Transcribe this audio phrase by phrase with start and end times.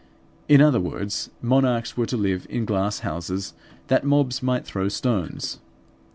[0.49, 3.53] In other words, monarchs were to live in glass houses,
[3.85, 5.59] that mobs might throw stones.